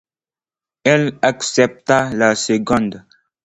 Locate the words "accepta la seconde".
1.21-3.05